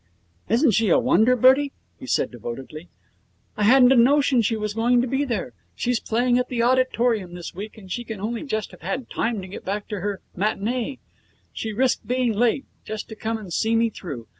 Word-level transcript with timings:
'Isn't 0.49 0.71
she 0.71 0.89
a 0.89 0.97
wonder, 0.97 1.35
Bertie?' 1.35 1.73
he 1.99 2.07
said, 2.07 2.31
devoutly. 2.31 2.89
'I 3.55 3.63
hadn't 3.65 3.91
a 3.91 3.95
notion 3.95 4.41
she 4.41 4.57
was 4.57 4.73
going 4.73 4.99
to 5.01 5.07
be 5.07 5.23
there. 5.25 5.53
She's 5.75 5.99
playing 5.99 6.39
at 6.39 6.47
the 6.49 6.59
Auditorium 6.63 7.35
this 7.35 7.53
week, 7.53 7.77
and 7.77 7.91
she 7.91 8.03
can 8.03 8.19
only 8.19 8.41
just 8.41 8.71
have 8.71 8.81
had 8.81 9.11
time 9.11 9.43
to 9.43 9.47
get 9.47 9.63
back 9.63 9.87
to 9.89 9.99
her 9.99 10.21
matinee. 10.35 10.97
She 11.53 11.71
risked 11.71 12.07
being 12.07 12.33
late, 12.33 12.65
just 12.83 13.09
to 13.09 13.15
come 13.15 13.37
and 13.37 13.53
see 13.53 13.75
me 13.75 13.91
through. 13.91 14.27